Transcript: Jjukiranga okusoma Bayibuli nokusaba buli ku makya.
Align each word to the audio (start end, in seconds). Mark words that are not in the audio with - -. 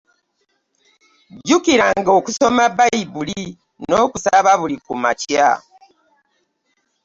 Jjukiranga 1.41 2.11
okusoma 2.19 2.63
Bayibuli 2.77 3.41
nokusaba 3.89 4.51
buli 4.61 4.77
ku 4.85 4.93
makya. 5.03 5.49